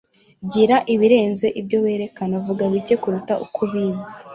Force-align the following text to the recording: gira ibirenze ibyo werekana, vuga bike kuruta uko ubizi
gira 0.51 0.77
ibirenze 0.93 1.47
ibyo 1.59 1.77
werekana, 1.85 2.35
vuga 2.45 2.63
bike 2.73 2.95
kuruta 3.03 3.33
uko 3.45 3.57
ubizi 3.65 4.17